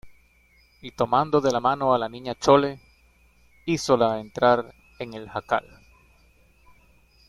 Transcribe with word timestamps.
y 0.81 0.89
tomando 0.89 1.39
de 1.41 1.51
la 1.51 1.59
mano 1.59 1.93
a 1.93 1.99
la 1.99 2.09
Niña 2.09 2.33
Chole, 2.33 2.79
hízola 3.67 4.19
entrar 4.19 4.73
en 4.97 5.13
el 5.13 5.29
jacal. 5.29 5.63